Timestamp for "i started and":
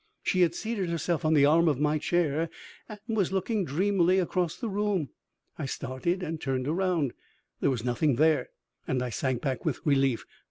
5.59-6.41